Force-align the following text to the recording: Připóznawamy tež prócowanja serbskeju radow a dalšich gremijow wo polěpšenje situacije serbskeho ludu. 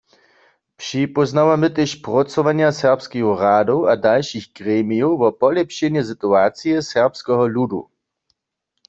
Připóznawamy 0.81 1.67
tež 1.77 1.91
prócowanja 2.05 2.69
serbskeju 2.81 3.29
radow 3.43 3.79
a 3.91 3.93
dalšich 4.05 4.47
gremijow 4.57 5.13
wo 5.21 5.29
polěpšenje 5.41 6.01
situacije 6.11 6.75
serbskeho 6.91 7.43
ludu. 7.55 7.81